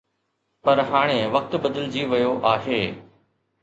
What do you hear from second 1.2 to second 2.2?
وقت بدلجي